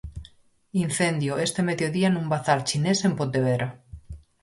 Incendio 0.85 1.33
este 1.47 1.61
mediodía 1.69 2.09
nun 2.11 2.25
bazar 2.33 2.59
chinés 2.67 2.99
en 3.07 3.13
Pontevedra. 3.19 3.67